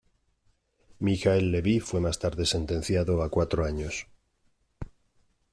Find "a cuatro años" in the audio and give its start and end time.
3.21-4.07